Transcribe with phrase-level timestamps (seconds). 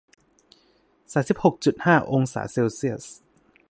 [1.11, 3.05] สามสิบหกจุดห้า องศาเซลเซียส